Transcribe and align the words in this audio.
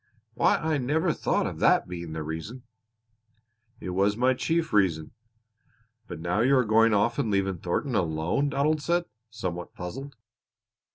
"Why, 0.33 0.57
I 0.57 0.79
never 0.79 1.13
thought 1.13 1.45
of 1.45 1.59
that 1.59 1.87
being 1.87 2.13
the 2.13 2.23
reason!" 2.23 2.63
"It 3.79 3.91
was 3.91 4.17
my 4.17 4.33
chief 4.33 4.73
reason." 4.73 5.11
"But 6.07 6.19
now 6.19 6.39
you 6.39 6.57
are 6.57 6.65
going 6.65 6.95
off 6.95 7.19
and 7.19 7.29
leaving 7.29 7.59
Thornton 7.59 7.93
alone," 7.93 8.49
Donald 8.49 8.81
said, 8.81 9.05
somewhat 9.29 9.75
puzzled. 9.75 10.15